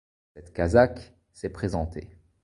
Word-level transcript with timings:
Cette 0.33 0.51
casaque 0.51 1.13
s'est 1.31 1.51
présentée. 1.51 2.09